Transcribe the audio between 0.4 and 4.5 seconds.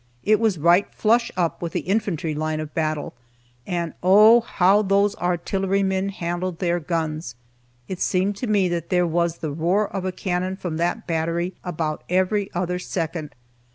right flush up with the infantry line of battle, and oh,